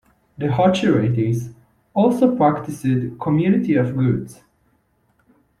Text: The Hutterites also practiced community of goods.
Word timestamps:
The 0.39 0.47
Hutterites 0.47 1.53
also 1.93 2.35
practiced 2.35 3.19
community 3.19 3.75
of 3.75 3.95
goods. 3.95 4.41